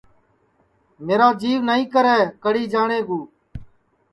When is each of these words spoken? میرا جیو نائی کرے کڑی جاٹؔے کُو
میرا 1.05 1.27
جیو 1.39 1.59
نائی 1.67 1.83
کرے 1.93 2.17
کڑی 2.43 2.63
جاٹؔے 2.71 2.99
کُو 3.07 3.19